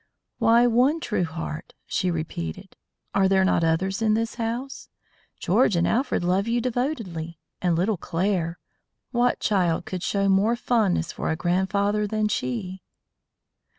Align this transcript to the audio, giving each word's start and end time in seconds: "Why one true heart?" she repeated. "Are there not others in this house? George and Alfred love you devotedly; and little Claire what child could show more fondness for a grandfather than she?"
"Why 0.39 0.65
one 0.65 0.99
true 0.99 1.25
heart?" 1.25 1.75
she 1.85 2.09
repeated. 2.09 2.75
"Are 3.13 3.27
there 3.27 3.45
not 3.45 3.63
others 3.63 4.01
in 4.01 4.15
this 4.15 4.33
house? 4.33 4.89
George 5.39 5.75
and 5.75 5.87
Alfred 5.87 6.23
love 6.23 6.47
you 6.47 6.59
devotedly; 6.59 7.37
and 7.61 7.75
little 7.75 7.97
Claire 7.97 8.57
what 9.11 9.39
child 9.39 9.85
could 9.85 10.01
show 10.01 10.27
more 10.27 10.55
fondness 10.55 11.11
for 11.11 11.29
a 11.29 11.35
grandfather 11.35 12.07
than 12.07 12.29
she?" 12.29 12.81